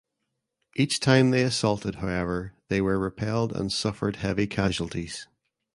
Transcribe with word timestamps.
Each 0.75 0.99
time 0.99 1.29
they 1.29 1.43
assaulted 1.43 1.97
however 1.97 2.55
they 2.69 2.81
were 2.81 2.97
repelled 2.97 3.55
and 3.55 3.71
suffered 3.71 4.15
heavy 4.15 4.47
casualties. 4.47 5.27